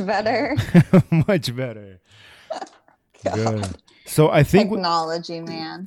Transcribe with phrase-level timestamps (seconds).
[0.00, 0.56] Much better.
[1.28, 2.00] Much better.
[3.34, 3.66] Good.
[4.04, 5.86] So I think Technology, man.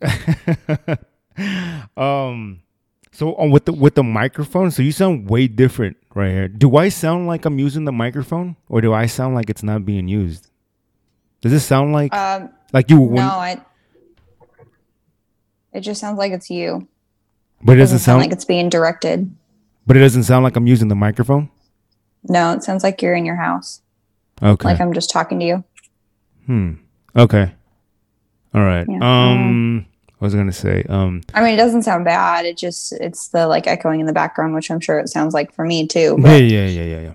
[1.98, 2.62] um
[3.12, 6.48] so uh, with the with the microphone, so you sound way different right here.
[6.48, 9.86] Do I sound like I'm using the microphone or do I sound like it's not
[9.86, 10.50] being used?
[11.42, 13.62] Does it sound like Um, like you when, no, I.
[15.72, 16.88] It just sounds like it's you.
[17.64, 19.32] but it doesn't doesn't sound like it's being directed.
[19.86, 21.50] but it doesn't sound like I'm using the microphone?
[22.24, 23.82] No, it sounds like you're in your house.
[24.42, 24.68] Okay.
[24.68, 25.64] Like I'm just talking to you.
[26.46, 26.74] hmm.
[27.16, 27.52] Okay.
[28.54, 28.86] All right.
[28.88, 29.00] Yeah.
[29.02, 29.86] Um
[30.18, 30.84] what was I gonna say?
[30.90, 32.46] Um I mean, it doesn't sound bad.
[32.46, 35.54] It just it's the like echoing in the background, which I'm sure it sounds like
[35.54, 36.18] for me too.
[36.20, 37.14] yeah, yeah, yeah, yeah, yeah.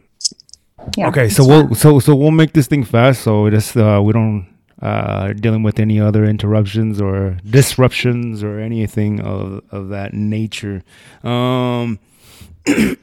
[0.96, 4.12] yeah, okay, so we'll so so we'll make this thing fast so just uh we
[4.12, 4.46] don't
[4.82, 10.82] uh dealing with any other interruptions or disruptions or anything of of that nature.
[11.22, 11.98] Um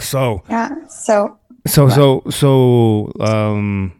[0.00, 0.86] so yeah.
[0.88, 3.92] So so so so um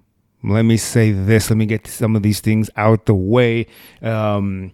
[0.42, 3.66] let me say this, let me get some of these things out the way.
[4.02, 4.72] Um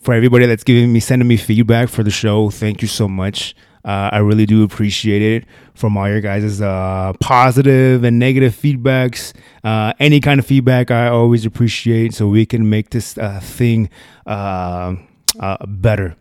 [0.00, 3.54] for everybody that's giving me sending me feedback for the show, thank you so much.
[3.84, 9.32] Uh, I really do appreciate it from all your guys' uh, positive and negative feedbacks.
[9.64, 13.88] Uh, any kind of feedback, I always appreciate, so we can make this uh, thing
[14.26, 14.96] uh,
[15.40, 16.16] uh, better.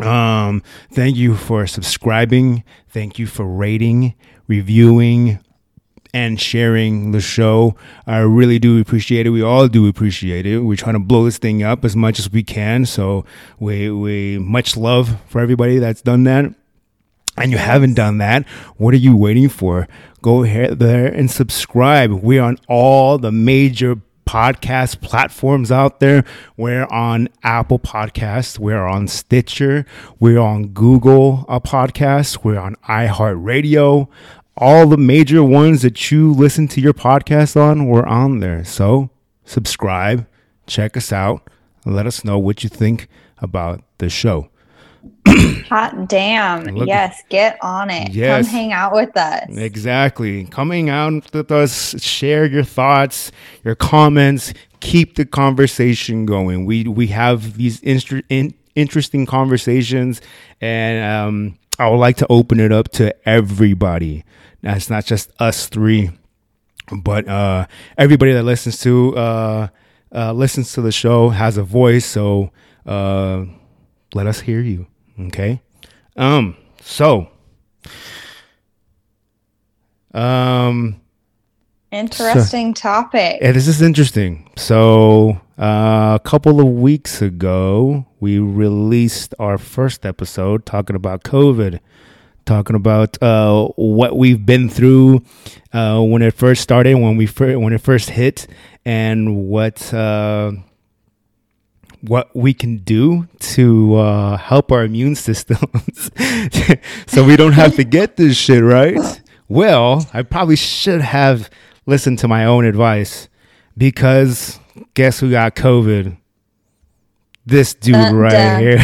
[0.00, 2.64] Um, thank you for subscribing.
[2.88, 4.14] Thank you for rating,
[4.46, 5.40] reviewing,
[6.14, 7.74] and sharing the show.
[8.06, 9.30] I really do appreciate it.
[9.30, 10.60] We all do appreciate it.
[10.60, 12.86] We're trying to blow this thing up as much as we can.
[12.86, 13.24] So
[13.58, 16.54] we we much love for everybody that's done that.
[17.36, 18.46] And you haven't done that,
[18.76, 19.88] what are you waiting for?
[20.22, 22.12] Go ahead there and subscribe.
[22.12, 26.24] We're on all the major podcast platforms out there.
[26.56, 28.58] We're on Apple Podcasts.
[28.58, 29.86] We're on Stitcher.
[30.18, 32.44] We're on Google uh, Podcasts.
[32.44, 34.08] We're on iHeartRadio.
[34.56, 38.64] All the major ones that you listen to your podcast on, we're on there.
[38.64, 39.10] So
[39.44, 40.26] subscribe,
[40.66, 41.48] check us out,
[41.84, 43.08] let us know what you think
[43.38, 44.48] about the show.
[45.68, 46.64] hot damn.
[46.64, 48.10] Look- yes, get on it.
[48.12, 48.46] Yes.
[48.46, 49.46] Come hang out with us.
[49.50, 50.44] Exactly.
[50.46, 53.32] Coming out with us, share your thoughts,
[53.64, 56.66] your comments, keep the conversation going.
[56.66, 60.20] We we have these instru- in, interesting conversations,
[60.60, 64.24] and um, I would like to open it up to everybody.
[64.62, 66.10] That's not just us three,
[66.92, 67.66] but uh,
[67.98, 69.68] everybody that listens to uh,
[70.14, 72.04] uh, listens to the show has a voice.
[72.06, 72.50] So
[72.86, 73.44] uh,
[74.14, 74.86] let us hear you.
[75.18, 75.60] Okay.
[76.16, 76.56] Um.
[76.80, 77.28] So.
[80.12, 81.00] Um.
[81.92, 83.38] Interesting topic.
[83.40, 84.50] Yeah, this is interesting.
[84.56, 91.78] So, uh, a couple of weeks ago, we released our first episode talking about COVID,
[92.46, 95.22] talking about uh, what we've been through
[95.72, 98.48] uh, when it first started, when we fir- when it first hit,
[98.84, 100.50] and what uh,
[102.08, 106.10] what we can do to uh, help our immune systems,
[107.06, 109.22] so we don't have to get this shit right.
[109.48, 111.48] Well, I probably should have
[111.86, 113.28] listened to my own advice
[113.76, 114.58] because
[114.94, 116.16] guess who got COVID?
[117.46, 118.78] This dude Dun, right dun, here.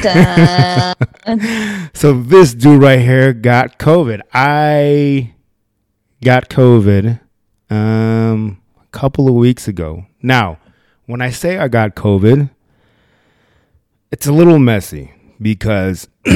[1.94, 4.20] So this dude right here got COVID.
[4.32, 5.34] I
[6.22, 7.20] got COVID
[7.70, 10.04] um a couple of weeks ago.
[10.22, 10.58] Now,
[11.06, 12.50] when I say I got COVID,
[14.10, 16.08] it's a little messy because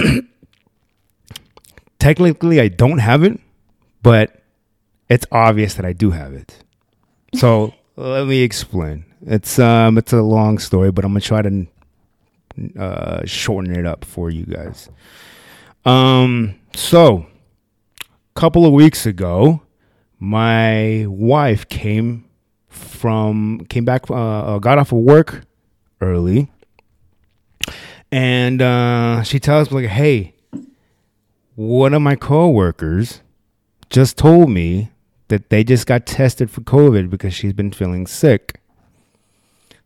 [1.99, 3.41] technically I don't have it,
[4.03, 4.43] but
[5.09, 6.62] it's obvious that I do have it.
[7.35, 9.05] So let me explain.
[9.27, 11.67] It's um it's a long story, but I'm gonna try to
[12.79, 14.88] uh, shorten it up for you guys.
[15.85, 17.27] Um, so
[18.00, 19.62] a couple of weeks ago,
[20.19, 22.25] my wife came
[22.69, 25.44] from came back uh, got off of work
[26.00, 26.50] early,
[28.14, 30.34] and uh, she tells me like, "Hey,
[31.56, 33.22] one of my coworkers
[33.90, 34.90] just told me
[35.26, 38.61] that they just got tested for COVID because she's been feeling sick."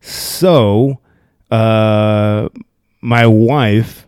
[0.03, 0.99] So,
[1.51, 2.51] uh,
[3.01, 4.07] my wife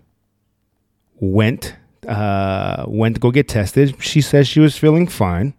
[1.19, 1.76] went
[2.06, 4.02] uh, went to go get tested.
[4.02, 5.55] She says she was feeling fine,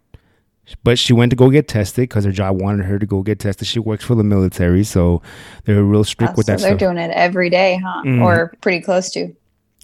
[0.84, 3.38] but she went to go get tested because her job wanted her to go get
[3.38, 3.66] tested.
[3.68, 5.22] She works for the military, so
[5.64, 6.78] they're real strict Oh, with so that they're stuff.
[6.78, 8.02] doing it every day, huh?
[8.04, 8.22] Mhm.
[8.22, 9.34] Or pretty close to.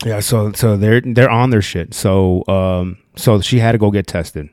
[0.04, 1.92] Yeah, so so they're they're on their shit.
[1.94, 4.48] So um so she had to go get tested.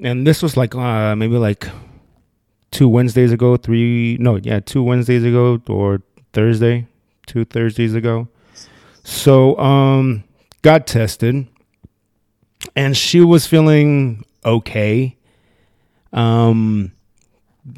[0.00, 1.68] And this was like uh maybe like
[2.72, 6.02] two Wednesdays ago, three no, yeah, two Wednesdays ago or
[6.32, 6.86] Thursday,
[7.26, 8.26] two Thursdays ago.
[9.04, 10.24] So um
[10.62, 11.46] got tested
[12.74, 15.16] and she was feeling okay.
[16.12, 16.92] Um,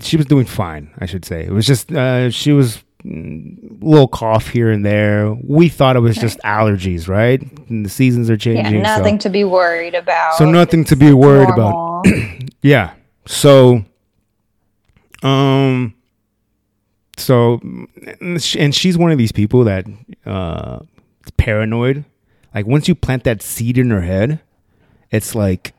[0.01, 1.45] she was doing fine, I should say.
[1.45, 5.33] It was just uh, she was mm, a little cough here and there.
[5.45, 7.41] We thought it was just allergies, right?
[7.69, 8.85] And the seasons are Yeah, changing.
[8.85, 10.35] so- nothing to be worried about.
[10.37, 12.05] so nothing to be worried about.
[12.63, 12.95] Yeah.
[13.27, 13.85] So,
[15.23, 15.95] um,
[17.19, 17.61] so,
[18.21, 19.87] and she's one of these people that
[20.25, 20.81] uh,
[21.37, 22.05] paranoid.
[22.55, 24.41] Like once you plant that seed in her head,
[25.11, 25.75] it's like,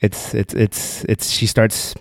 [0.00, 1.94] it's it's it's it's she starts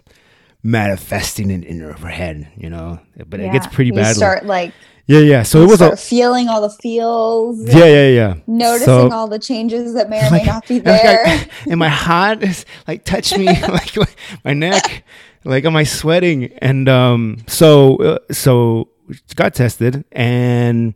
[0.63, 2.99] manifesting it in her, head, you know.
[3.27, 3.71] But it gets Yeah.
[3.71, 4.15] pretty You bad.
[4.15, 4.73] start like
[5.05, 5.43] yeah, yeah.
[5.43, 7.63] So it was a feeling all the feels.
[7.63, 8.33] yeah, yeah, yeah.
[8.45, 11.45] Noticing So- all the changes that may or like- may not be like, there.
[11.69, 13.95] And my heart is like touch me like
[14.43, 15.03] my neck
[15.45, 18.89] like am i sweating and um so uh, so
[19.35, 20.93] got tested and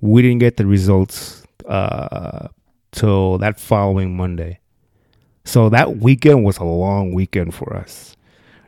[0.00, 2.46] we didn't get the results uh
[2.92, 4.60] till that following monday
[5.44, 8.16] so that weekend was a long weekend for us.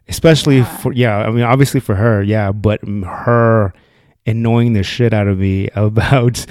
[0.08, 0.76] Especially Yeah.
[0.78, 3.72] for yeah i mean obviously for her yeah but her
[4.26, 6.44] annoying the shit out of me about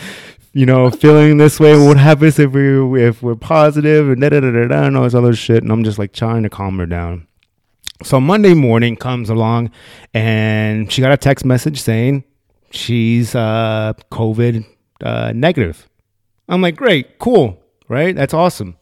[0.53, 4.39] you know feeling this way what happens if we if we're positive and da da
[4.39, 6.79] da da da and all this other shit and i'm just like trying to calm
[6.79, 7.27] her down.
[8.01, 9.69] So monday morning comes along
[10.15, 12.23] and she got a text message saying
[12.71, 14.65] she's uh covid
[15.03, 15.87] uh negative.
[16.49, 18.15] I'm like great cool right?
[18.15, 18.77] That's awesome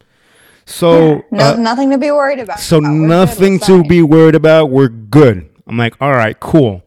[0.65, 2.59] so no, uh, nothing to be worried about.
[2.59, 4.69] so we're nothing to be worried about.
[4.69, 5.49] We're good.
[5.67, 6.83] I'm like, all right, cool.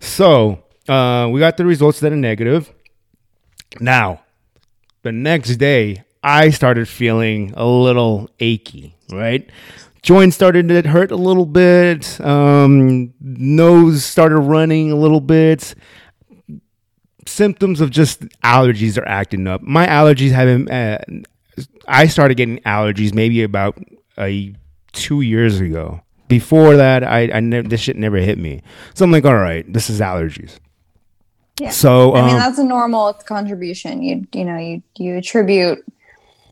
[0.00, 2.72] So uh, we got the results that are negative.
[3.80, 4.22] Now,
[5.02, 8.96] the next day, I started feeling a little achy.
[9.10, 9.48] Right,
[10.02, 12.20] joints started to hurt a little bit.
[12.20, 15.74] Um, nose started running a little bit.
[17.26, 19.62] Symptoms of just allergies are acting up.
[19.62, 20.70] My allergies haven't.
[20.70, 20.98] Uh,
[21.86, 23.78] I started getting allergies maybe about
[24.18, 24.54] a
[24.92, 26.00] two years ago.
[26.28, 28.62] Before that, I, I never this shit never hit me.
[28.94, 30.58] So I'm like, all right, this is allergies.
[31.60, 31.70] Yeah.
[31.70, 34.02] So I mean, um, that's a normal contribution.
[34.02, 35.84] You you know you you attribute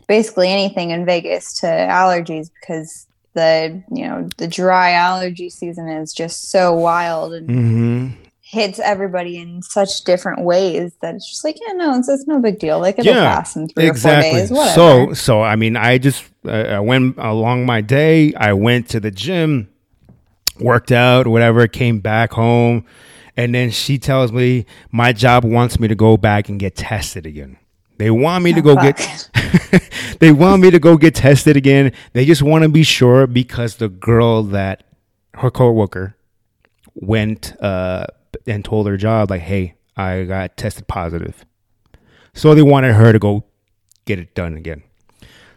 [0.07, 6.13] basically anything in Vegas to allergies because the you know the dry allergy season is
[6.13, 8.17] just so wild and mhm.
[8.53, 12.39] Hits everybody in such different ways that it's just like yeah no it's, it's no
[12.39, 14.29] big deal like it'll Yeah, pass in three exactly.
[14.29, 14.75] or four days whatever.
[14.75, 18.35] So so I mean, I just uh, I went along my day.
[18.35, 19.69] I went to the gym,
[20.61, 21.67] worked out, whatever.
[21.67, 22.85] Came back home,
[23.39, 27.25] and then she tells me my job wants me to go back and get tested
[27.27, 27.57] again.
[27.99, 28.97] They want me to go Oh, fuck.
[28.99, 29.31] get.
[30.21, 31.93] they want me to go get tested again.
[32.13, 34.83] They just want to be sure because the girl that
[35.35, 36.17] her coworker
[36.95, 38.07] went uh,
[38.47, 41.45] and told her job like, "Hey, I got tested positive."
[42.35, 43.45] So they wanted her to go
[44.07, 44.83] get it done again.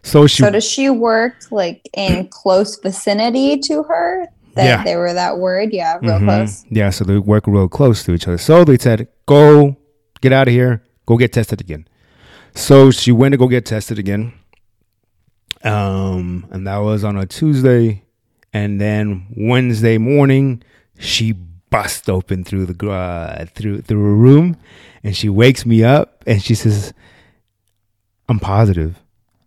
[0.04, 4.84] So she so does she work like in close vicinity to her that Yeah.
[4.84, 6.26] they were that word, yeah real Mhm.
[6.26, 8.38] close Yeah, so they work real close to each other.
[8.38, 9.78] So they said, "Go,
[10.22, 10.84] get out of here.
[11.06, 11.88] Go get tested again."
[12.54, 14.34] So she went to go get tested again.
[15.64, 18.04] Um, and that was on a Tuesday,
[18.54, 20.62] and then Wednesday morning,
[21.00, 21.34] she
[21.76, 24.58] bust open through the uh, through through a room,
[25.04, 26.94] and she wakes me up, and she says,
[28.30, 29.02] "I'm positive."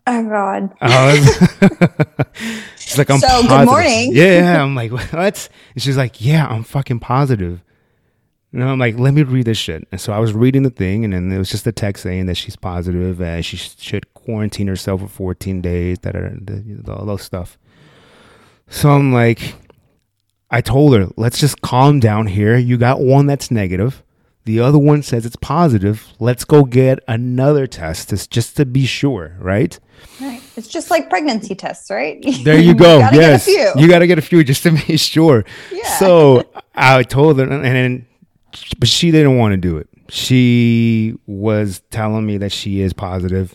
[0.08, 0.70] oh god
[2.78, 4.10] she's like, I'm So, good morning.
[4.14, 5.48] Yeah, I'm like, what?
[5.74, 7.62] And she's like, yeah, I'm fucking positive.
[8.52, 9.86] And I'm like, let me read this shit.
[9.92, 12.26] And so I was reading the thing, and then it was just a text saying
[12.26, 16.34] that she's positive and she should quarantine herself for 14 days, that are
[16.88, 17.58] all those stuff.
[18.70, 19.54] So I'm like,
[20.50, 22.56] I told her, let's just calm down here.
[22.56, 24.02] You got one that's negative.
[24.44, 26.06] The other one says it's positive.
[26.18, 29.78] Let's go get another test just- just to be sure, right?
[30.20, 30.40] Right.
[30.56, 32.24] It's just like pregnancy tests, right?
[32.44, 32.98] There you go.
[33.00, 33.82] gotta yes, Get a few.
[33.82, 35.44] you got to get a few just to be sure.
[35.70, 35.96] Yeah.
[35.98, 38.06] So I told her, and then,
[38.78, 39.88] but she didn't want to do it.
[40.08, 43.54] She was telling me that she is positive,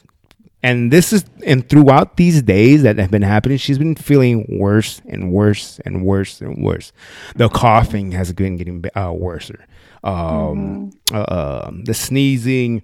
[0.63, 5.01] and this is and throughout these days that have been happening, she's been feeling worse
[5.05, 6.93] and worse and worse and worse.
[7.35, 9.51] The coughing has been getting uh, worse.
[10.05, 12.81] Um, uh, um, the sneezing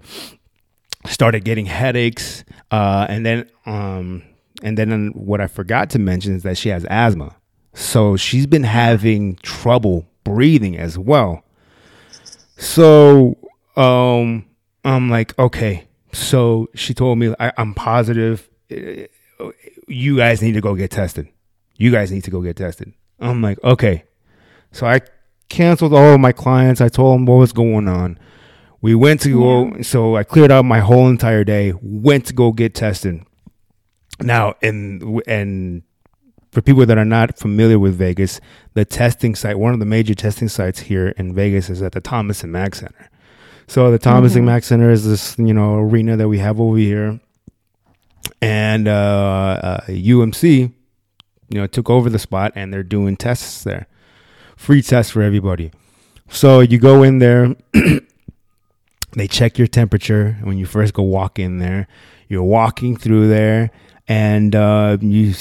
[1.06, 4.24] started getting headaches, uh, and then um,
[4.62, 7.38] and then what I forgot to mention is that she has asthma,
[7.74, 11.44] so she's been having trouble breathing as well.
[12.58, 13.38] So
[13.78, 14.46] um,
[14.84, 15.89] I'm like, okay.
[16.12, 18.50] So she told me I, I'm positive.
[18.72, 19.50] uh,
[19.88, 21.28] You guys need to go get tested.
[21.76, 22.94] You guys need to go get tested.
[23.20, 24.04] I'm like, okay.
[24.72, 25.02] So I
[25.50, 26.82] canceled all of my clients.
[26.82, 28.20] I told them what was going on.
[28.82, 31.74] We went to go, so I cleared out my whole entire day.
[31.82, 33.22] Went to go get tested.
[34.22, 35.84] Now, and and
[36.52, 38.40] for people that are not familiar with Vegas,
[38.74, 42.00] the testing site, one of the major testing sites here in Vegas is at the
[42.02, 43.10] Thomas and Mack Center.
[43.70, 46.76] So the Thomas and Mack Center is this, you know, arena that we have over
[46.76, 47.20] here.
[48.42, 50.74] And uh, uh, UMC,
[51.50, 53.86] you know, took over the spot and they're doing tests there.
[54.58, 55.72] Free tests for everybody.
[56.30, 57.56] So you go in there,
[59.12, 61.88] they check your temperature when you first go walk in there.
[62.28, 63.70] You're walking through there
[64.08, 65.36] and uh, you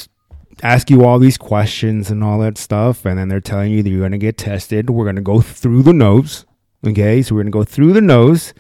[0.63, 3.07] ask you all these questions and all that stuff.
[3.07, 4.91] And then they're telling you that you're going to get tested.
[4.91, 6.45] We're going to go through the nose.
[6.87, 7.23] Okay.
[7.23, 8.55] So we're going to go through the nose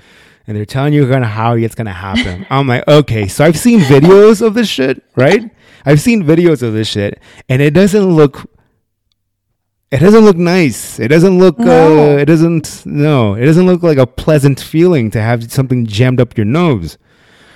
[0.47, 2.47] and they're telling you kind of how it's going to happen.
[2.51, 3.29] I'm like, okay.
[3.29, 5.51] So I've seen videos of this shit, right?
[5.85, 8.49] I've seen videos of this shit and it doesn't look
[9.91, 11.01] it doesn't look nice.
[11.01, 11.59] It doesn't look.
[11.59, 12.13] No.
[12.13, 12.85] Uh, it doesn't.
[12.85, 16.99] No, it doesn't look like a pleasant feeling to have something jammed up your nose.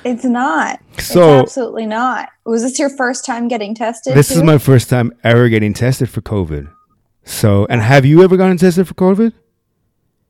[0.04, 0.80] It's not.
[0.98, 2.30] So- it's absolutely not.
[2.46, 4.14] Was this your first time getting tested?
[4.14, 6.70] This is my first time ever getting tested for COVID.
[7.24, 9.32] So, and have you ever gotten tested for COVID?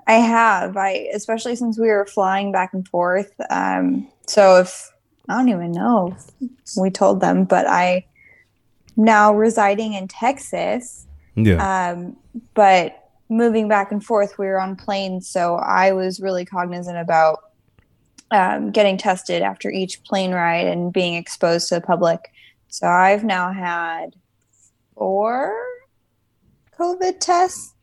[0.06, 0.76] I have.
[0.76, 3.32] I especially since we were flying back and forth.
[3.50, 4.90] Um, so if
[5.28, 8.06] I don't even know if we told them, but I
[8.96, 11.06] now residing in Texas.
[11.34, 11.92] Yeah.
[11.92, 12.16] Um,
[12.54, 17.40] but moving back and forth, we were on planes, so I was really cognizant about
[18.30, 22.32] um, getting tested after each plane ride and being exposed to the public.
[22.68, 24.16] So I've now had
[24.94, 25.54] four
[26.78, 27.74] COVID tests.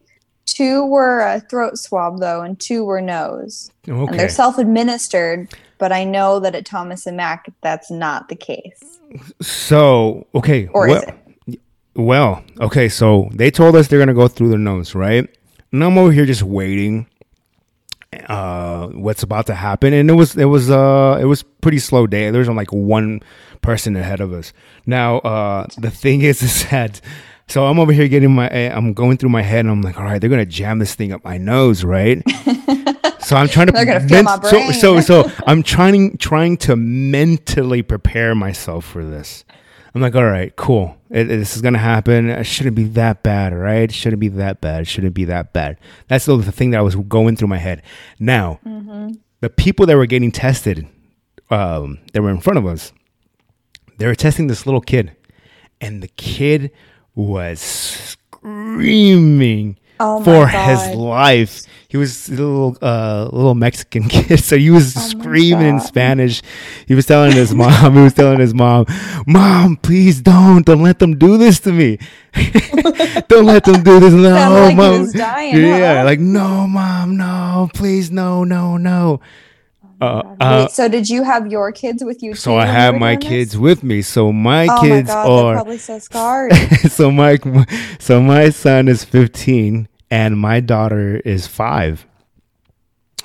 [0.53, 3.71] Two were a throat swab, though, and two were nose.
[3.85, 8.99] And they're self-administered, but I know that at Thomas and Mack, that's not the case.
[9.41, 10.67] So, okay.
[10.67, 11.03] Or well, is
[11.47, 11.59] it?
[11.95, 12.89] Well, okay.
[12.89, 15.27] So they told us they're gonna go through the nose, right?
[15.71, 17.07] And I'm over here just waiting.
[18.27, 19.93] Uh, what's about to happen?
[19.93, 22.29] And it was it was uh it was pretty slow day.
[22.31, 23.21] There was like one
[23.61, 24.53] person ahead of us.
[24.85, 27.01] Now, uh, the thing is, is that
[27.49, 30.05] so I'm over here getting my I'm going through my head, and I'm like, all
[30.05, 32.23] right, they're gonna jam this thing up my nose, right?
[33.29, 36.75] So I'm trying to They're gonna feel my so, so so I'm trying trying to
[36.75, 39.45] mentally prepare myself for this.
[39.93, 40.97] I'm like, all right, cool.
[41.11, 42.31] It, this is gonna happen.
[42.31, 43.83] It shouldn't be that bad, right?
[43.83, 44.81] It shouldn't be that bad.
[44.81, 45.77] It shouldn't be that bad.
[46.07, 47.83] That's the, the thing that I was going through my head.
[48.19, 48.59] Now,
[49.41, 50.87] the people that were getting tested,
[51.51, 52.93] um, that were in front of us,
[53.97, 55.15] they were testing this little kid,
[55.79, 56.71] and the kid
[57.15, 60.69] was screaming Oh for God.
[60.69, 61.63] his life.
[61.89, 66.41] He was a little uh, little Mexican kid, so he was Oh screaming in Spanish.
[66.87, 68.85] He was telling his mom, he was telling his mom,
[69.27, 71.97] "Mom, please don't, don't let them do this to me.
[73.27, 74.13] don't let them do this.
[74.19, 75.11] No, like mom.
[75.11, 76.05] dying, yeah, huh?
[76.05, 79.19] like no, mom, no, please, no, no, no."
[80.01, 82.33] Uh, uh, Wait, so did you have your kids with you?
[82.33, 83.59] so I have my kids this?
[83.59, 84.01] with me.
[84.01, 86.53] So my Oh kids my God, they're probably so scarred.
[86.89, 87.37] so my
[87.99, 92.05] so my son is 15 and my daughter is 5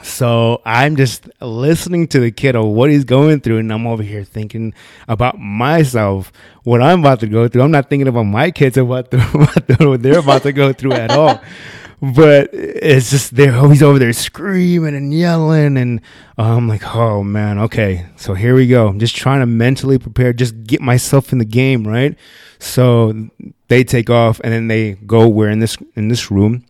[0.03, 4.03] so i'm just listening to the kid of what he's going through and i'm over
[4.03, 4.75] here thinking
[5.09, 6.31] about myself
[6.65, 8.85] what i'm about to go through i'm not thinking about my kids the,
[9.81, 11.41] what they're about to go through at all
[12.13, 16.01] but it's just they're always over there screaming and yelling and
[16.39, 18.89] i'm like oh man okay so here we go.
[18.89, 22.17] I'm just trying to mentally prepare just get myself in the game right?
[22.59, 23.29] So
[23.69, 26.65] they take off and then they go we're in this in this room.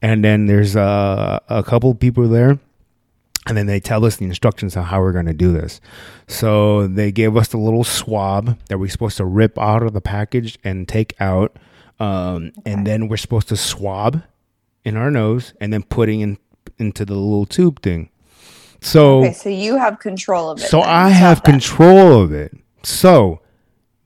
[0.00, 2.58] And then there's uh, a couple people there.
[3.46, 5.80] And then they tell us the instructions on how we're going to do this.
[6.26, 10.00] So they gave us the little swab that we're supposed to rip out of the
[10.00, 11.54] package and take out
[12.00, 14.22] um, and then we're supposed to swab
[14.84, 16.38] in our nose and then putting in
[16.78, 18.10] into the little tube thing
[18.84, 20.68] so Okay, so you have control of it.
[20.68, 20.88] so then.
[20.88, 21.50] I Stop have that.
[21.50, 22.52] control of it.
[22.82, 23.40] So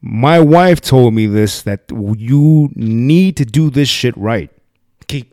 [0.00, 4.50] my wife told me this that you need to do this shit right.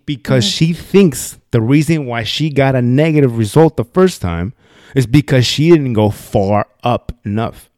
[0.06, 0.66] Because mm-hmm.
[0.66, 4.54] she thinks the reason why she got a negative result the first time
[4.96, 7.70] is because she didn't go far up enough.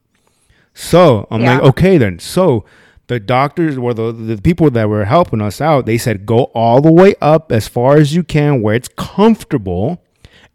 [0.73, 2.19] So I'm like, okay then.
[2.19, 2.63] So
[3.07, 6.81] the doctors or the, the people that were helping us out, they said go all
[6.81, 10.01] the way up as far as you can where it's comfortable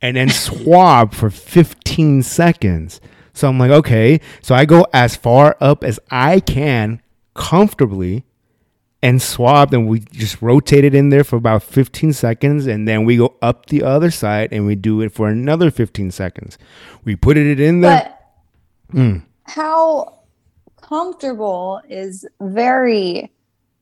[0.00, 3.00] and then swab for 15 seconds.
[3.35, 4.21] So I'm like, okay.
[4.42, 7.00] So I go as far up as I can
[7.35, 8.25] comfortably
[9.02, 13.04] and swabbed and we just rotate it in there for about 15 seconds and then
[13.04, 16.56] we go up the other side and we do it for another 15 seconds.
[17.04, 18.02] We put it in there.
[18.04, 18.18] But
[18.97, 19.23] Mm.
[19.44, 20.18] how
[20.82, 23.32] comfortable is very,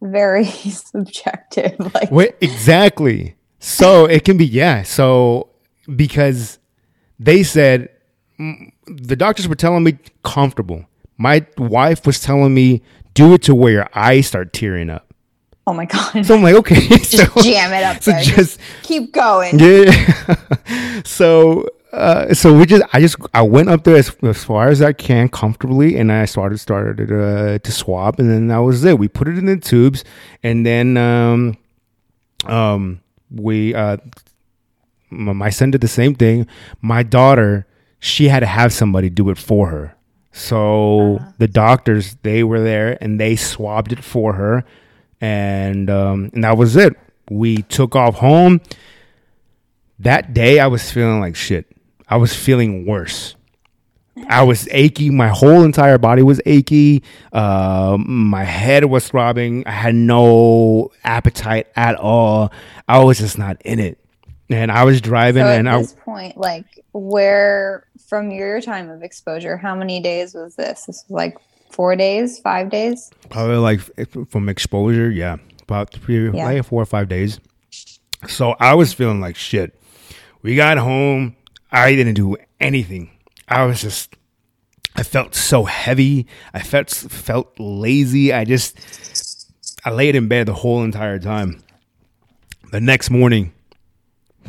[0.00, 1.74] very subjective.
[1.94, 3.34] Like, Wait, exactly.
[3.58, 4.82] So it can be yeah.
[4.82, 5.48] So
[5.94, 6.58] because
[7.18, 7.88] they said
[8.38, 10.86] mm, the doctors were telling me comfortable.
[11.18, 15.12] My wife was telling me do it to where your eyes start tearing up.
[15.66, 16.24] Oh my god.
[16.24, 18.22] So I'm like, okay, just so, jam it up so there.
[18.22, 19.58] Just keep going.
[19.58, 21.02] yeah.
[21.04, 24.80] so uh, so we just I just I went up there as, as far as
[24.80, 28.98] I can comfortably, and I started started uh, to swab, and then that was it.
[28.98, 30.04] We put it in the tubes,
[30.42, 31.56] and then um
[32.46, 33.96] um we uh
[35.10, 36.46] my son did the same thing.
[36.80, 37.66] My daughter,
[37.98, 39.96] she had to have somebody do it for her.
[40.32, 44.64] So the doctors, they were there and they swabbed it for her,
[45.20, 46.94] and um, and that was it.
[47.28, 48.60] We took off home.
[49.98, 51.66] That day, I was feeling like shit.
[52.10, 53.36] I was feeling worse.
[54.28, 55.08] I was achy.
[55.08, 57.02] My whole entire body was achy.
[57.32, 59.66] Um, my head was throbbing.
[59.66, 62.52] I had no appetite at all.
[62.88, 63.98] I was just not in it.
[64.50, 68.90] And I was driving, So at and I this point, like where from your time
[68.90, 70.86] of exposure, how many days was this?
[70.86, 71.38] This was like
[71.70, 73.10] four days, five days?
[73.30, 73.80] Probably like
[74.28, 76.46] from exposure, yeah, about three, Yeah.
[76.46, 77.38] like four or five days.
[78.26, 79.80] So I was feeling like shit.
[80.42, 81.36] We got home.
[81.72, 83.10] I didn't do anything.
[83.48, 84.16] I was just,
[84.96, 86.26] I felt so heavy.
[86.52, 88.32] I felt felt lazy.
[88.32, 88.78] I just,
[89.84, 91.62] I laid in bed the whole entire time.
[92.72, 93.52] The next morning,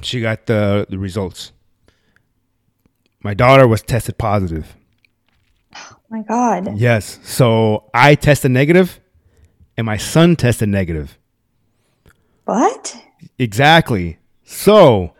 [0.02, 1.52] she got the the results.
[3.24, 4.76] My daughter was tested positive.
[5.76, 6.78] Oh my God.
[6.78, 7.20] Yes.
[7.24, 9.00] So I tested negative
[9.78, 11.18] and my son tested negative.
[12.46, 12.98] What?
[13.38, 14.18] Exactly.
[14.44, 15.14] So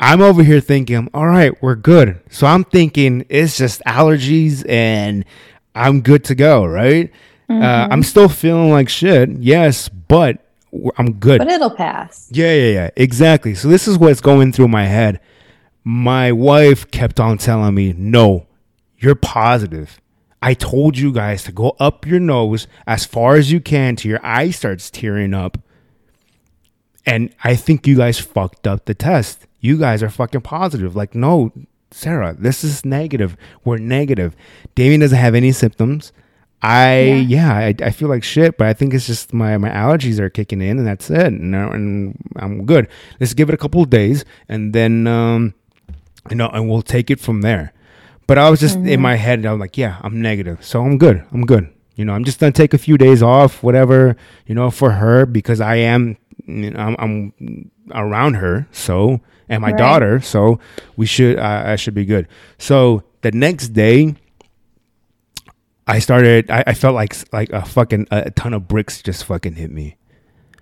[0.00, 2.20] I'm over here thinking, all right, we're good.
[2.30, 5.26] So I'm thinking it's just allergies and
[5.74, 7.12] I'm good to go, right?
[7.50, 10.38] Uh, I'm still feeling like shit, yes, but
[10.96, 11.38] I'm good.
[11.38, 12.28] But it'll pass.
[12.32, 12.90] Yeah, yeah, yeah.
[12.96, 13.54] Exactly.
[13.56, 15.20] So this is what's going through my head.
[15.82, 18.46] My wife kept on telling me, "No,
[18.98, 20.00] you're positive.
[20.40, 24.10] I told you guys to go up your nose as far as you can till
[24.10, 25.58] your eye starts tearing up."
[27.04, 29.46] And I think you guys fucked up the test.
[29.60, 30.96] You guys are fucking positive.
[30.96, 31.52] Like, no,
[31.90, 33.36] Sarah, this is negative.
[33.64, 34.34] We're negative.
[34.74, 36.12] Damien doesn't have any symptoms.
[36.62, 40.18] I yeah, I, I feel like shit, but I think it's just my my allergies
[40.18, 41.26] are kicking in, and that's it.
[41.26, 42.86] And, uh, and I'm good.
[43.18, 45.54] Let's give it a couple of days, and then um,
[46.28, 47.72] you know, and we'll take it from there.
[48.26, 50.98] But I was just in my head, I was like, yeah, I'm negative, so I'm
[50.98, 51.24] good.
[51.32, 51.72] I'm good.
[51.96, 54.16] You know, I'm just gonna take a few days off, whatever.
[54.46, 59.20] You know, for her because I am, you know, I'm, I'm around her, so
[59.50, 59.78] and my Right.
[59.78, 60.58] daughter, so
[60.96, 62.26] we should uh, I should be good.
[62.58, 64.14] So the next day.
[65.86, 66.48] I started.
[66.50, 69.96] I, I felt like like a fucking a ton of bricks just fucking hit me.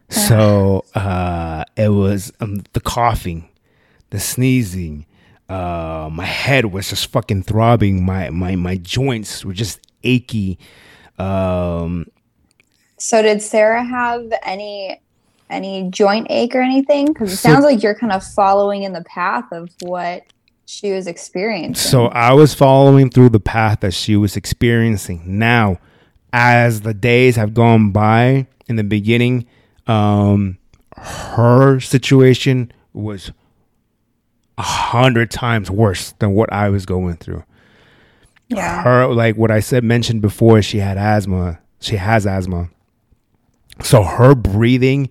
[0.08, 3.50] So uh, it was um, the coughing,
[4.08, 5.04] the sneezing.
[5.46, 8.06] Uh, my head was just fucking throbbing.
[8.06, 10.58] My my my joints were just achy.
[11.18, 12.06] Um,
[12.96, 14.98] So did Sarah have any
[15.50, 17.06] any joint ache or anything?
[17.06, 20.24] Because it So- sounds like you're kind of following in the path of what
[20.66, 21.74] she was experiencing.
[21.90, 25.22] So I was following through the path that she was experiencing.
[25.26, 25.78] Now,
[26.32, 29.46] as the days have gone by in the beginning,
[29.86, 30.58] um,
[30.96, 33.32] her situation was
[34.58, 37.44] a hundred times worse than what I was going through.
[38.48, 38.82] yeah.
[38.82, 41.60] Her, like what I said, mentioned before, she had asthma.
[41.80, 42.68] She has asthma.
[43.82, 45.10] So her breathing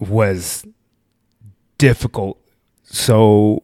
[0.00, 0.64] was
[1.78, 2.38] difficult.
[2.84, 3.62] So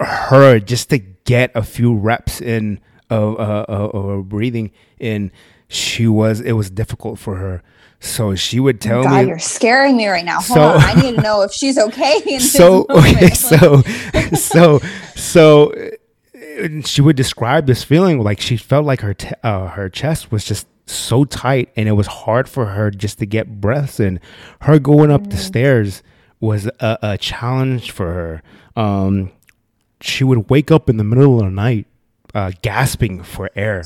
[0.00, 2.80] her just to get a few reps in
[3.10, 5.30] of, uh, of, of breathing in,
[5.68, 7.62] she was it was difficult for her.
[8.00, 10.34] So she would tell God, me you're scaring me right now.
[10.40, 10.80] Hold So- on.
[10.80, 12.20] I need to know if she's okay.
[12.26, 13.80] In so okay so
[14.34, 14.80] so
[15.14, 19.88] so uh, she would describe this feeling like she felt like her te- uh, her
[19.88, 23.98] chest was just so tight and it was hard for her just to get breaths.
[24.00, 24.20] In
[24.62, 26.02] her going up the stairs
[26.40, 28.42] was a, a challenge for her.
[28.80, 29.30] Um
[30.00, 31.86] she would wake up in the middle of the night
[32.34, 33.84] uh, gasping for air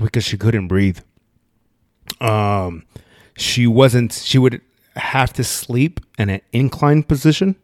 [0.00, 0.98] because she couldn't breathe.
[2.20, 2.84] Um
[3.36, 4.60] she wasn't she would
[4.96, 7.56] have to sleep in an inclined position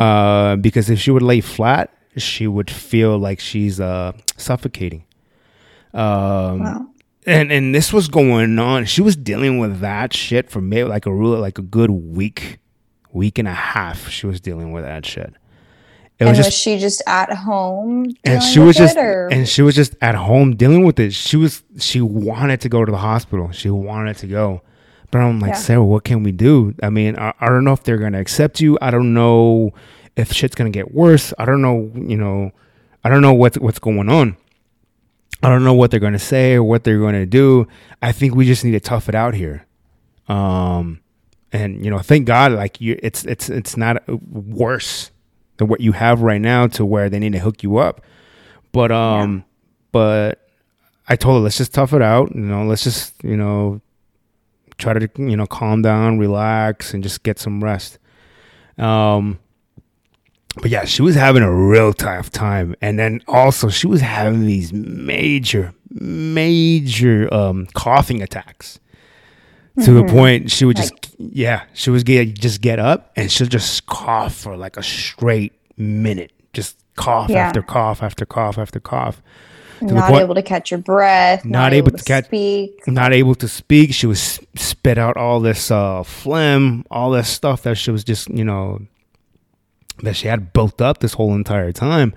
[0.00, 5.04] uh because if she would lay flat she would feel like she's uh suffocating.
[5.94, 6.86] Um Wow.
[7.28, 8.84] And and this was going on.
[8.86, 12.58] She was dealing with that shit for maybe like a real like a good week
[13.12, 15.32] week and a half she was dealing with that shit.
[16.18, 18.06] It and was was, just she just at home?
[18.24, 19.28] and she was just or?
[19.30, 21.12] and she was just at home dealing with it.
[21.12, 23.50] She was she wanted to go to the hospital.
[23.52, 24.62] She wanted to go.
[25.10, 25.56] But i'm like Yeah.
[25.56, 26.74] sarah what can we do?
[26.82, 28.78] I mean I, I don't know if they're gonna accept you.
[28.82, 29.72] I don't know
[30.16, 31.32] if shit's gonna get worse.
[31.38, 32.50] I don't know you know
[33.04, 34.36] i don't know what's what's going on
[35.42, 37.68] I don't know what they're going to say or what they're going to do.
[38.02, 39.66] I think we just need to tough it out here.
[40.28, 41.00] Um,
[41.52, 45.10] and you know, thank God, like you, it's it's it's not worse
[45.56, 48.02] than what you have right now to where they need to hook you up.
[48.72, 49.42] But um, yeah.
[49.92, 50.48] but
[51.08, 52.34] I told her let's just tough it out.
[52.34, 53.80] You know, let's just you know
[54.76, 57.98] try to you know calm down, relax, and just get some rest.
[58.76, 59.38] Um,
[60.56, 64.46] but yeah, she was having a real tough time, and then also she was having
[64.46, 68.80] these major, major um, coughing attacks.
[69.76, 70.06] To mm-hmm.
[70.06, 73.46] the point she would just like, yeah she was get just get up and she'll
[73.46, 77.46] just cough for like a straight minute just cough yeah.
[77.46, 79.22] after cough after cough after cough
[79.80, 83.12] not point, able to catch your breath not, not able, able, to, catch speak not
[83.12, 87.76] able to speak she was spit out all this uh, phlegm all this stuff that
[87.76, 88.80] she was just you know
[90.02, 92.14] that she had built up this whole entire time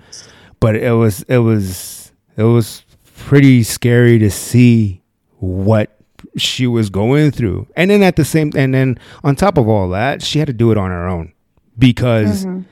[0.60, 2.84] but it was it was it was
[3.16, 5.02] pretty scary to see
[5.38, 5.98] what
[6.36, 9.88] she was going through and then at the same and then on top of all
[9.88, 11.32] that she had to do it on her own
[11.78, 12.62] because mm-hmm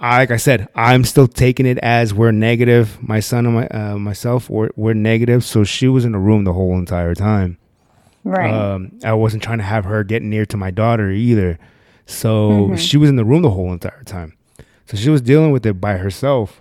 [0.00, 2.98] like I said, I'm still taking it as we're negative.
[3.02, 5.44] My son and my uh, myself were we're negative.
[5.44, 7.58] So she was in the room the whole entire time.
[8.24, 8.52] Right.
[8.52, 11.58] Um, I wasn't trying to have her get near to my daughter either.
[12.06, 12.76] So mm-hmm.
[12.76, 14.36] she was in the room the whole entire time.
[14.86, 16.60] So she was dealing with it by herself.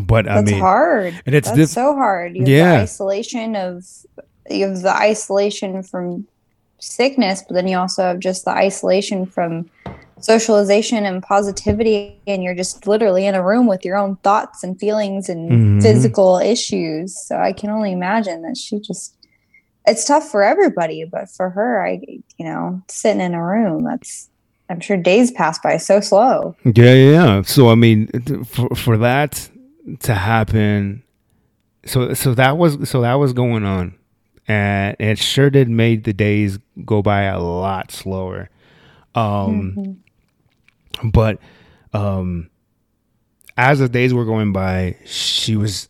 [0.00, 1.20] But I mean, hard.
[1.26, 2.36] And it's That's diff- so hard.
[2.36, 2.76] You yeah.
[2.76, 3.84] the isolation of
[4.48, 6.26] you have the isolation from
[6.78, 9.68] sickness, but then you also have just the isolation from
[10.22, 14.78] socialization and positivity and you're just literally in a room with your own thoughts and
[14.78, 15.80] feelings and mm-hmm.
[15.80, 19.16] physical issues so i can only imagine that she just
[19.86, 22.00] it's tough for everybody but for her i
[22.36, 24.28] you know sitting in a room that's
[24.70, 27.42] i'm sure days pass by so slow yeah yeah, yeah.
[27.42, 28.06] so i mean
[28.44, 29.50] for, for that
[30.00, 31.02] to happen
[31.84, 33.94] so so that was so that was going on
[34.48, 38.48] and it sure did made the days go by a lot slower
[39.14, 39.92] um mm-hmm.
[41.02, 41.38] But
[41.92, 42.50] um,
[43.56, 45.88] as the days were going by, she was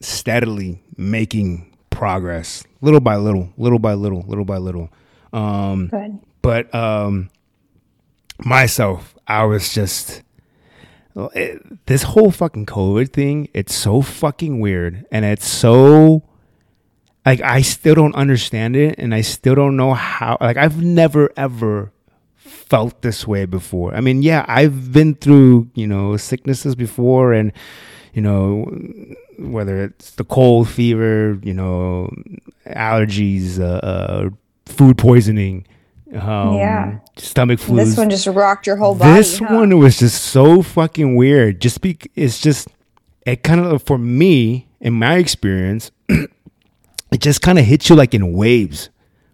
[0.00, 4.90] steadily making progress, little by little, little by little, little by little.
[5.32, 6.18] Um, Good.
[6.42, 7.30] But um,
[8.44, 10.22] myself, I was just
[11.16, 13.48] it, this whole fucking COVID thing.
[13.52, 16.22] It's so fucking weird, and it's so
[17.26, 20.38] like I still don't understand it, and I still don't know how.
[20.40, 21.92] Like I've never ever
[22.70, 23.94] felt this way before.
[23.94, 27.52] I mean, yeah, I've been through, you know, sicknesses before and,
[28.14, 28.64] you know,
[29.38, 32.10] whether it's the cold fever, you know,
[32.66, 34.30] allergies, uh, uh,
[34.66, 35.66] food poisoning,
[36.14, 37.76] um, yeah, stomach flu.
[37.76, 39.14] This one just rocked your whole body.
[39.14, 39.54] This huh?
[39.54, 41.60] one was just so fucking weird.
[41.60, 42.68] Just be, it's just,
[43.26, 48.14] it kind of, for me, in my experience, it just kind of hits you like
[48.14, 48.90] in waves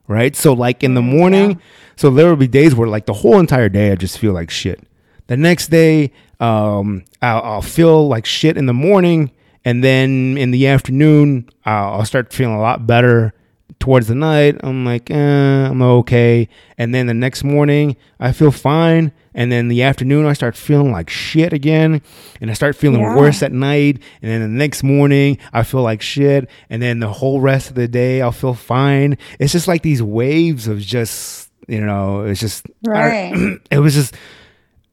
[0.09, 0.35] right?
[0.37, 1.57] So like in the mm, morning, yeah.
[1.97, 4.51] so there will be days where like the whole entire day I just feel like
[4.51, 4.81] shit.
[5.27, 9.33] The next day, um, I'll, I'll feel like shit in the morning,
[9.65, 13.35] and then in the afternoon, I'll, I'll start feeling a lot better.
[13.79, 16.49] Towards the night, I'm like, eh, I'm okay.
[16.79, 19.13] And then the next morning, I feel fine.
[19.37, 22.01] And then the afternoon, I start feeling like shit again.
[22.41, 23.15] And I start feeling yeah.
[23.15, 24.03] worse at night.
[24.23, 26.49] And then the next morning, I feel like shit.
[26.71, 29.19] And then the whole rest of the day, I'll feel fine.
[29.39, 33.35] It's just like these waves of just, you know, it's just, right.
[33.35, 34.15] I, it was just,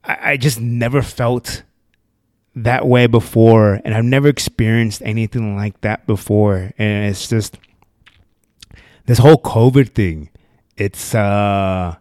[0.04, 1.62] I, I just never felt
[2.54, 3.80] that way before.
[3.82, 6.70] And I've never experienced anything like that before.
[6.76, 7.58] And it's just,
[9.06, 10.30] this whole COVID thing,
[10.76, 11.96] it's, uh,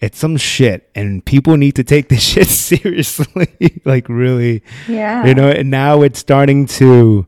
[0.00, 4.62] it's some shit and people need to take this shit seriously like really.
[4.88, 5.24] Yeah.
[5.24, 7.26] You know and now it's starting to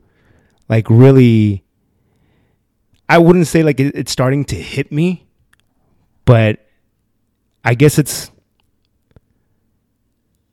[0.69, 1.63] like really
[3.09, 5.27] i wouldn't say like it's starting to hit me
[6.25, 6.65] but
[7.63, 8.31] i guess it's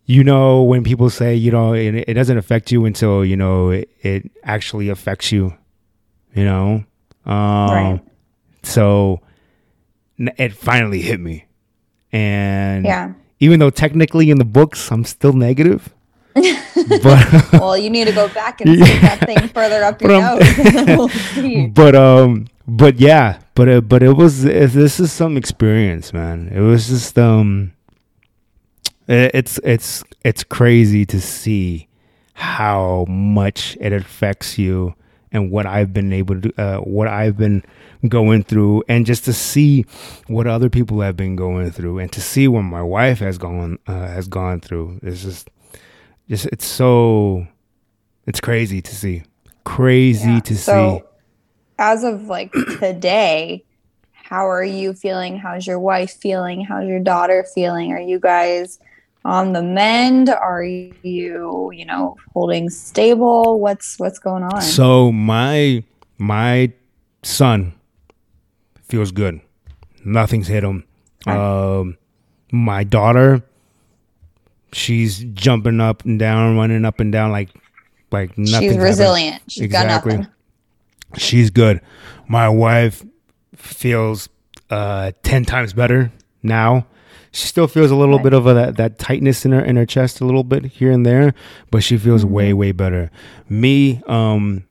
[0.07, 3.71] you know when people say you know it, it doesn't affect you until you know
[3.71, 5.55] it, it actually affects you
[6.35, 6.85] you know
[7.27, 8.01] um right.
[8.63, 9.21] so
[10.19, 11.47] it finally hit me
[12.13, 13.13] and yeah.
[13.41, 15.93] even though technically in the books I'm still negative.
[16.35, 19.01] but well, you need to go back and yeah.
[19.01, 21.71] that thing further up your nose.
[21.75, 26.51] but um, but yeah, but uh, but it was it, this is some experience, man.
[26.53, 27.73] It was just um,
[29.07, 31.87] it, it's it's it's crazy to see
[32.33, 34.95] how much it affects you
[35.35, 37.63] and what I've been able to uh, what I've been
[38.09, 39.85] going through and just to see
[40.29, 43.79] what other people have been going through and to see what my wife has gone
[43.87, 45.51] uh, has gone through it's just
[46.29, 47.47] just it's so
[48.27, 49.23] it's crazy to see
[49.65, 50.41] crazy Yeah.
[50.41, 51.05] to so, see.
[51.79, 53.65] as of like today,
[54.13, 55.37] how are you feeling?
[55.39, 56.65] How's your wife feeling?
[56.65, 57.93] How's your daughter feeling?
[57.93, 58.79] Are you guys
[59.25, 60.29] on the mend?
[60.29, 63.59] Are you, you know, holding stable?
[63.61, 64.63] What's what's going on?
[64.63, 65.83] So my
[66.19, 66.73] my
[67.23, 67.75] son
[68.83, 69.41] feels good.
[70.05, 70.85] Nothing's hit him.
[71.27, 71.97] Um,
[72.53, 73.43] my daughter,
[74.73, 77.49] she's jumping up and down, running up and down like
[78.11, 78.71] like nothing.
[78.71, 79.43] She's resilient.
[79.49, 80.13] She's Exactly.
[80.13, 80.33] got nothing.
[81.17, 81.81] She's good.
[82.29, 83.05] My wife
[83.57, 84.29] feels
[84.71, 86.87] uh, ten times better now.
[87.35, 88.25] She still feels a little Right.
[88.25, 90.93] bit of a, that that tightness in her in her chest a little bit here
[90.93, 91.35] and there,
[91.71, 92.59] but she feels way Mm-hmm.
[92.59, 93.11] way better.
[93.49, 94.63] Me, um,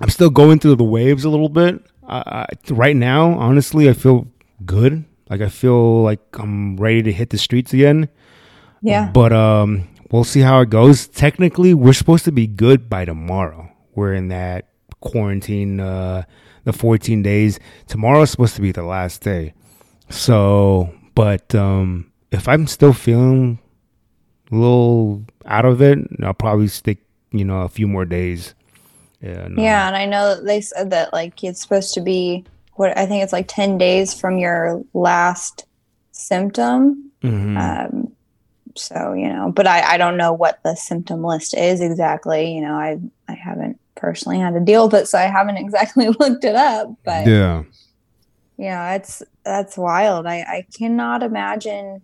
[0.00, 1.82] I'm still going through the waves a little bit.
[2.06, 4.28] I, I, right now, honestly, I feel
[4.64, 5.04] good.
[5.28, 8.08] Like I feel like I'm ready to hit the streets again.
[8.80, 9.10] Yeah.
[9.12, 11.06] But um, we'll see how it goes.
[11.08, 13.70] Technically, we're supposed to be good by tomorrow.
[13.94, 14.68] We're in that
[15.00, 16.22] quarantine, uh,
[16.64, 17.58] the 14 days.
[17.88, 19.52] Tomorrow's supposed to be the last day.
[20.08, 23.58] So, but um, if I'm still feeling
[24.50, 26.98] a little out of it, I'll probably stick,
[27.30, 28.54] you know, a few more days.
[29.20, 29.48] Yeah.
[29.48, 29.62] no.
[29.62, 33.04] Yeah, and I know that they said that like it's supposed to be what I
[33.04, 35.66] think it's like 10 days from your last
[36.12, 37.10] symptom.
[37.22, 37.58] Mhm.
[37.58, 38.12] Um,
[38.74, 42.54] so, you know, but I, I don't know what the symptom list is exactly.
[42.54, 46.08] You know, I, I haven't personally had to deal with it, so I haven't exactly
[46.18, 46.94] looked it up.
[47.04, 47.64] But yeah,
[48.60, 48.94] yeah.
[48.94, 50.26] it's that's wild.
[50.26, 52.02] I, I cannot imagine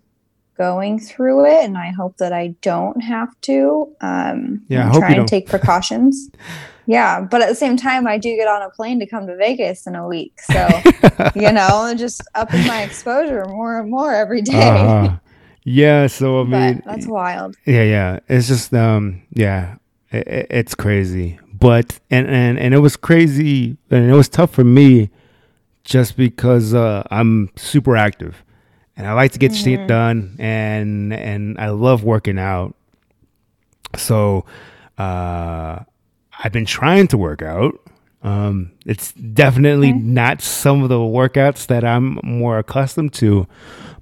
[0.57, 3.93] going through it, and I hope that I don't have to.
[4.01, 6.31] Um, Yeah, you trying take precautions.
[6.87, 9.37] yeah, but at the same time, I do get on a plane to come to
[9.37, 10.63] Vegas in a week, so
[11.35, 14.69] you know, just upping my exposure more and more every day.
[14.69, 15.17] Uh-huh.
[15.69, 16.07] Yeah.
[16.07, 17.57] So I mean, but that's wild.
[17.67, 19.75] yeah yeah it's just um yeah
[20.13, 24.53] i i- it's crazy but and and and it was crazy and it was tough
[24.53, 25.11] for me
[25.87, 28.45] just because uh i'm super active
[28.97, 32.75] and i like to get shit done and and i love working out
[33.97, 34.45] so
[34.99, 35.79] uh
[36.43, 37.81] i've been trying to work out
[38.23, 39.99] um it's definitely Okay.
[39.99, 43.47] not some of the workouts that i'm more accustomed to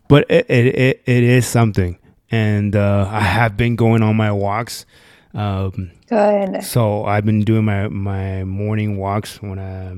[0.08, 1.98] but it it, it, it is something
[2.30, 4.86] and uh, I have been going on my walks.
[5.34, 6.64] Um, Good.
[6.64, 9.94] so I've been doing my my morning walks when I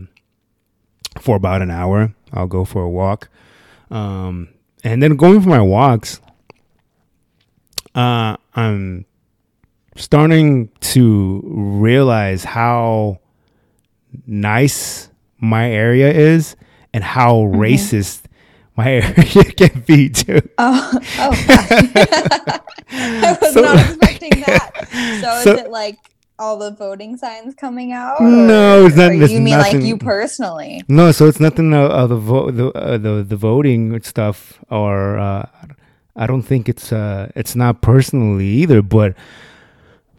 [1.20, 2.14] for about an hour.
[2.32, 3.28] I'll go for a walk,
[3.90, 4.48] um,
[4.84, 6.20] and then going for my walks.
[7.94, 9.06] Uh, I'm
[9.96, 13.20] starting to realize how
[14.26, 16.56] nice my area is
[16.92, 18.22] and how racist
[18.76, 20.40] my area can be too.
[20.58, 21.44] Oh, oh.
[22.90, 24.88] I was So- not expecting that.
[25.22, 25.96] So, So- is it like
[26.38, 28.20] all the voting signs coming out?
[28.20, 30.82] No, it's not- it's You mean like you personally?
[30.88, 35.18] No, so it's nothing of, of the vote, the, uh, the the voting stuff, or
[35.18, 35.46] uh,
[36.14, 38.82] I don't think it's uh, it's not personally either.
[38.82, 39.14] But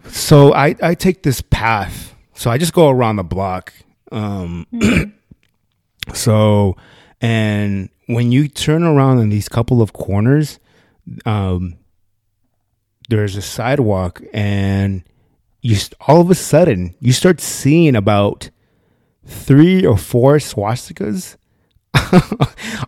[0.10, 3.73] so I I take this path, so I just go around the block.
[4.12, 4.65] Um,
[6.13, 6.75] so
[7.21, 10.60] and when you turn around in these couple of corners,
[11.25, 11.75] um,
[13.10, 15.03] there's a sidewalk, and
[15.67, 18.49] you st- all of a sudden you start seeing about
[19.25, 21.36] three or four swastikas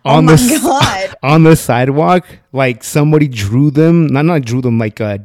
[0.05, 1.15] Oh on my the god!
[1.23, 2.25] on the sidewalk.
[2.51, 5.17] Like somebody drew them, not not drew them like uh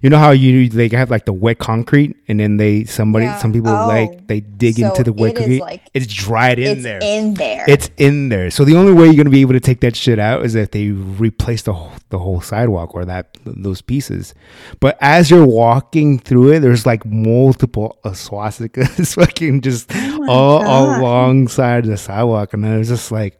[0.00, 3.38] you know how you they have like the wet concrete and then they somebody Yeah.
[3.38, 3.86] some people Oh.
[3.88, 5.60] like they dig So into the wet it concrete.
[5.60, 6.98] like- it's dried in it's there.
[7.02, 7.64] in there.
[7.68, 8.50] It's in there.
[8.50, 10.70] So the only way you're gonna be able to take that shit out is if
[10.70, 14.34] they replace the whole, the whole sidewalk or that those pieces.
[14.80, 21.00] But as you're walking through it, there's like multiple swastikas fucking just Oh all God.
[21.00, 23.38] alongside the sidewalk, and I was just like,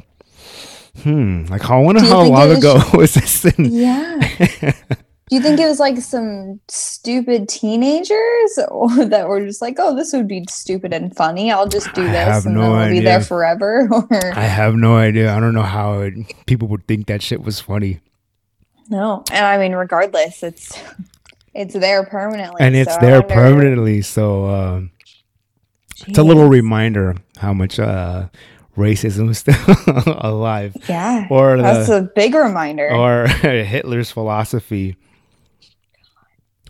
[1.02, 3.44] hmm, like I wonder how long ago was this?
[3.44, 4.72] In, yeah.
[5.28, 9.94] Do you think it was like some stupid teenagers or that were just like, "Oh,
[9.96, 11.50] this would be stupid and funny.
[11.50, 14.96] I'll just do this, and no then we'll be there forever." Or I have no
[14.96, 15.34] idea.
[15.34, 16.14] I don't know how it,
[16.46, 17.98] people would think that shit was funny,
[18.88, 20.78] no, and I mean, regardless, it's
[21.54, 24.02] it's there permanently, and it's so there wonder- permanently.
[24.02, 24.46] So.
[24.46, 24.90] Um,
[26.06, 28.28] It's a little reminder how much uh,
[28.76, 29.56] racism is still
[30.20, 32.90] alive, Yeah, or that's a big reminder.
[32.94, 34.96] or Hitler's philosophy.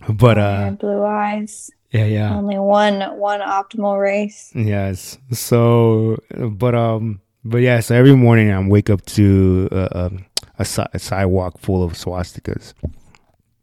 [0.08, 1.70] But uh, blue eyes.
[1.90, 4.52] yeah, yeah, Only one one optimal race.
[4.54, 5.18] yes.
[5.32, 7.80] So, but um, but yeah.
[7.80, 10.24] So every morning I wake up to uh, um,
[10.58, 12.74] a, a sidewalk full of swastikas.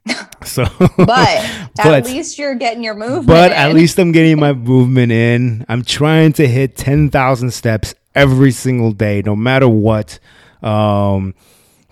[0.44, 0.66] So,
[0.98, 1.40] but
[1.80, 3.28] at least you're getting your movement.
[3.28, 3.58] But in.
[3.58, 5.66] at least I'm getting my movement in.
[5.70, 10.20] I'm trying to hit 10,000 steps every single day, no matter what.
[10.62, 11.34] Um,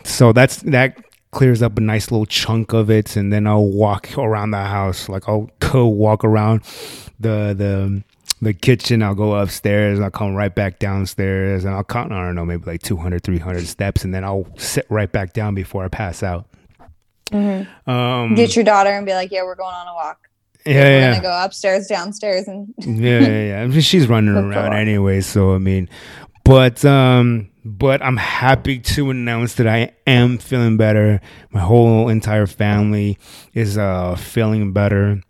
[0.04, 0.98] so that's that
[1.32, 5.10] clears up a nice little chunk of it, and then I'll walk around the house.
[5.10, 6.62] Like I'll go walk around
[7.20, 8.04] the the
[8.42, 9.02] the kitchen.
[9.02, 10.00] I'll go upstairs.
[10.00, 12.12] I'll come right back downstairs, and I'll count.
[12.12, 15.56] I don't know, maybe like 200, 300 steps, and then I'll sit right back down
[15.56, 16.48] before I pass out.
[17.32, 17.90] Mm-hmm.
[17.90, 20.28] Um, Get your daughter and be like, "Yeah, we're going on a walk."
[20.66, 21.12] Yeah, we're yeah.
[21.12, 23.62] gonna go upstairs, downstairs, and yeah, yeah, yeah.
[23.62, 25.90] I mean, she's running around anyway, so I mean,
[26.44, 31.22] but um, but I'm happy to announce that I am feeling better.
[31.52, 33.18] My whole entire family
[33.54, 35.22] is uh feeling better,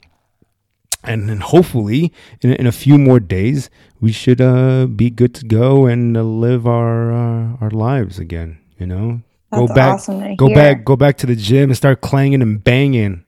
[1.04, 3.70] and then hopefully in, in a few more days
[4.00, 8.60] we should uh be good to go and uh, live our uh, our lives again.
[8.78, 9.22] You know,
[9.52, 10.56] that's go back, awesome go hear.
[10.56, 13.26] back, go back to the gym and start clanging and banging.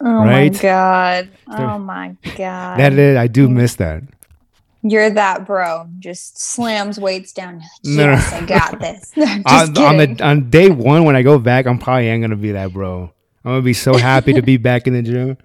[0.00, 0.52] Oh right?
[0.52, 1.28] my god!
[1.48, 2.78] Oh my god!
[2.78, 4.02] That is, I do miss that.
[4.90, 5.88] You're that bro.
[5.98, 7.62] Just slams weights down.
[7.82, 8.38] Yes, no.
[8.38, 9.12] I got this.
[9.16, 12.52] on, on, the on day one when I go back, I'm probably ain't gonna be
[12.52, 13.12] that bro.
[13.44, 15.38] I'm gonna be so happy to be back in the gym.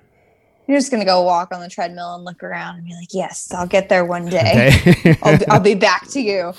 [0.68, 3.52] You're just gonna go walk on the treadmill and look around and be like, "Yes,
[3.52, 5.18] I'll get there one day.
[5.24, 6.54] I'll, be, I'll be back to you."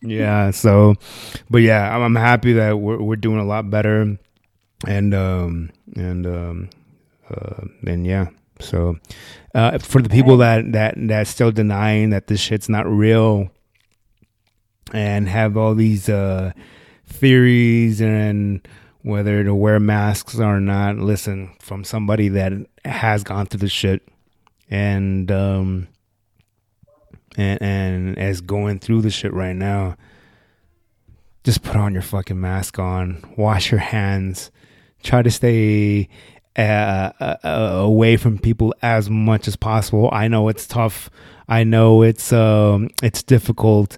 [0.00, 0.52] yeah.
[0.52, 0.94] So,
[1.50, 4.16] but yeah, I'm, I'm happy that we're we're doing a lot better,
[4.86, 6.70] and um and um
[7.30, 8.28] uh and yeah.
[8.60, 8.96] So,
[9.58, 13.50] uh, for the people that that that still denying that this shit's not real,
[14.92, 16.52] and have all these uh
[17.06, 18.66] theories and
[19.02, 22.52] whether to wear masks or not, listen from somebody that
[22.84, 24.06] has gone through the shit
[24.70, 25.88] and um
[27.36, 29.96] and and as going through the shit right now,
[31.42, 34.52] just put on your fucking mask on, wash your hands,
[35.02, 36.08] try to stay
[36.58, 40.10] uh, uh, uh, away from people as much as possible.
[40.12, 41.08] I know it's tough.
[41.48, 43.96] I know it's um, it's difficult.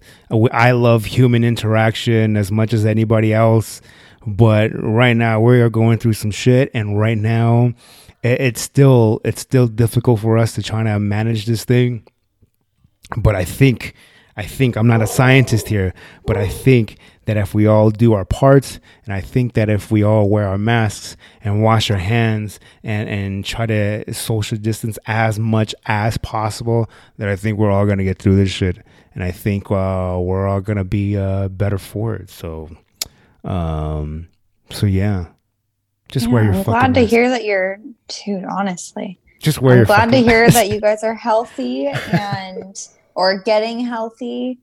[0.53, 3.81] I love human interaction as much as anybody else,
[4.27, 7.73] but right now we are going through some shit, and right now
[8.23, 12.05] it's still it's still difficult for us to try to manage this thing
[13.17, 13.95] but I think
[14.41, 15.93] I think I'm not a scientist here,
[16.25, 19.91] but I think that if we all do our parts, and I think that if
[19.91, 24.99] we all wear our masks and wash our hands and, and try to social distance
[25.05, 28.79] as much as possible, that I think we're all gonna get through this shit,
[29.15, 32.31] and I think uh, we're all gonna be uh, better for it.
[32.31, 32.71] So,
[33.45, 34.29] um,
[34.71, 35.27] so yeah,
[36.09, 36.55] just yeah, wear your.
[36.55, 38.47] I'm glad to hear that you're, dude.
[38.47, 39.73] Honestly, just wear.
[39.73, 42.89] I'm your glad to hear that you guys are healthy and
[43.21, 44.59] or getting healthy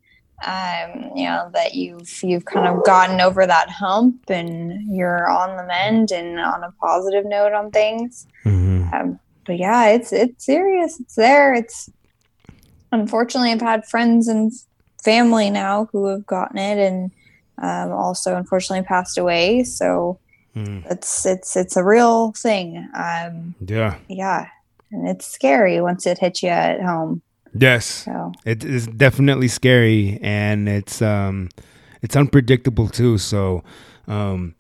[0.46, 5.58] um, you know that you've you've kind of gotten over that hump and you're on
[5.58, 8.28] the mend and on a positive note on things.
[8.46, 8.94] Mm-hmm.
[8.94, 11.00] um, but yeah it's it's serious.
[11.00, 11.54] It's there.
[11.54, 11.90] It's
[12.94, 14.50] unfortunately i've had friends and
[15.04, 17.12] family now who have gotten it and
[17.58, 19.64] um, also unfortunately passed away.
[19.64, 20.20] So
[20.56, 20.86] mm.
[20.92, 22.88] it's it's it's a real thing.
[22.96, 23.98] Um, yeah.
[24.08, 24.48] yeah.
[24.92, 27.22] And it's scary once it hits you at home
[27.62, 27.86] Yes.
[27.86, 28.32] So.
[28.46, 31.50] It is definitely scary and it's um
[32.02, 33.18] it's unpredictable too.
[33.18, 33.64] So
[34.08, 34.56] um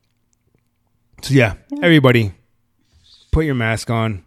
[1.22, 2.34] so yeah, yeah, everybody
[3.32, 4.24] put your mask on.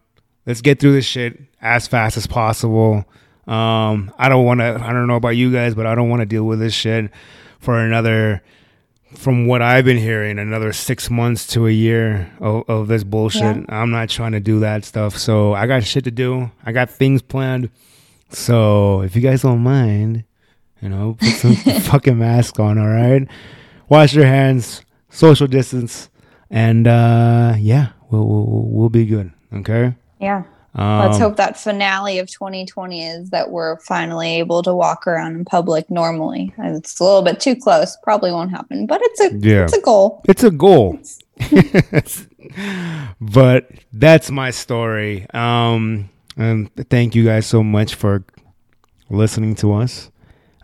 [0.46, 3.04] Let's get through this shit as fast as possible.
[3.46, 6.20] Um I don't want to I don't know about you guys, but I don't want
[6.20, 7.11] to deal with this shit
[7.59, 8.42] for another
[9.14, 13.56] from what I've been hearing, another six months to a year of, of this bullshit.
[13.56, 13.64] Yeah.
[13.68, 15.16] I'm not trying to do that stuff.
[15.16, 16.50] So I got shit to do.
[16.64, 17.70] I got things planned.
[18.30, 20.24] So if you guys don't mind,
[20.80, 23.26] you know, put some fucking mask on, all right?
[23.88, 26.09] Wash your hands, social distance,
[26.50, 29.32] and uh yeah, we'll we'll, we'll be good.
[29.52, 29.94] Okay.
[30.20, 30.44] Yeah.
[30.74, 35.34] Um, Let's hope that finale of 2020 is that we're finally able to walk around
[35.34, 36.55] in public normally.
[36.59, 37.96] It's a little bit too close.
[38.05, 39.64] Probably won't happen, but it's a yeah.
[39.64, 40.22] it's a goal.
[40.28, 41.00] It's a goal.
[43.20, 45.26] but that's my story.
[45.30, 48.24] Um and thank you guys so much for
[49.09, 50.11] listening to us.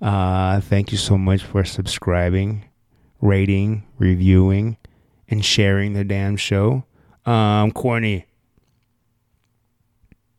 [0.00, 2.64] Uh, thank you so much for subscribing,
[3.20, 4.76] rating, reviewing,
[5.28, 6.84] and sharing the damn show.
[7.24, 8.26] Um, Corny.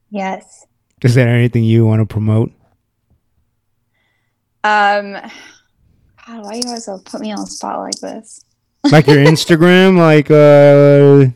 [0.10, 0.66] Yes.
[1.04, 2.52] Is there anything you want to promote?
[4.64, 8.44] Um, God, why you guys put me on spot like this?
[8.92, 11.32] like your Instagram, like uh.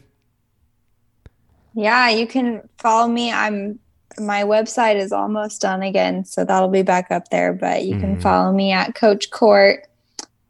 [1.73, 3.31] Yeah, you can follow me.
[3.31, 3.79] I'm
[4.19, 7.53] my website is almost done again, so that'll be back up there.
[7.53, 8.21] But you mm can mm-hmm.
[8.21, 9.87] follow me at Coach Court.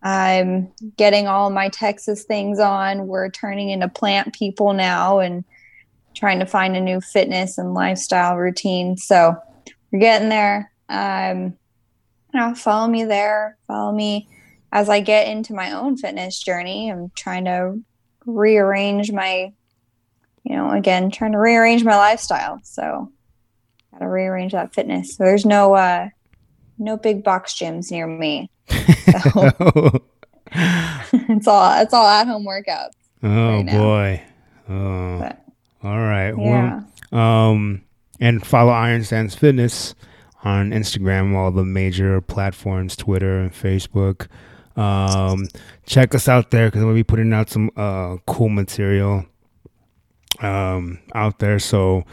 [0.03, 3.05] I'm getting all my Texas things on.
[3.05, 5.43] We're turning into plant people now, and
[6.15, 8.97] trying to find a new fitness and lifestyle routine.
[8.97, 9.35] So
[9.91, 10.71] we're getting there.
[10.89, 11.57] Um,
[12.33, 13.57] you know, follow me there.
[13.67, 14.27] Follow me
[14.71, 16.91] as I get into my own fitness journey.
[16.91, 17.79] I'm trying to
[18.25, 19.53] rearrange my,
[20.43, 22.59] you know, again, trying to rearrange my lifestyle.
[22.63, 23.11] So
[23.93, 25.15] gotta rearrange that fitness.
[25.15, 26.09] So there's no uh
[26.77, 28.49] no big box gyms near me.
[29.23, 30.03] So
[30.53, 32.91] it's all it's all at home workouts.
[33.23, 34.23] Oh right boy.
[34.69, 35.19] Oh.
[35.19, 35.43] But
[35.83, 36.33] All right.
[36.37, 36.81] yeah.
[37.11, 37.83] Well, um,
[38.19, 39.95] and follow Iron Sands Fitness
[40.43, 44.27] on Instagram, all the major platforms, Twitter and Facebook.
[44.77, 45.47] Um,
[45.85, 49.25] check us out there because we'll be putting out some uh, cool material
[50.39, 51.59] um, out there.
[51.59, 52.05] So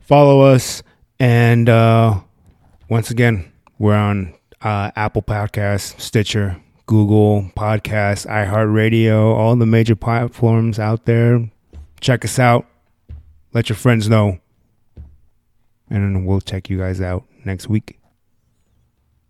[0.00, 0.82] follow us.
[1.18, 2.20] And uh,
[2.88, 10.78] once again, we're on uh, Apple Podcasts, Stitcher, Google Podcasts, iHeartRadio, all the major platforms
[10.78, 11.50] out there.
[12.00, 12.66] Check us out.
[13.52, 14.38] Let your friends know.
[15.88, 17.98] And we'll check you guys out next week.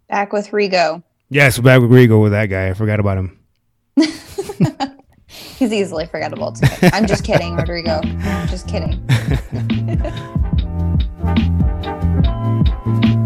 [0.08, 1.02] Back with Rigo.
[1.28, 2.68] Yes, back with Rigo with that guy.
[2.68, 3.38] I forgot about him.
[5.59, 6.66] He's easily forgettable too.
[6.93, 8.01] I'm just kidding, Rodrigo.
[8.03, 9.03] I'm just kidding.